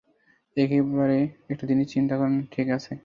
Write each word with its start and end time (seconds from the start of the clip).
একবারে 0.57 1.17
একটা 1.49 1.65
জিনিস 1.67 1.87
চিন্তা 1.93 2.15
করেন, 2.17 2.35
ঠিক 2.53 2.67
আছে? 2.77 2.91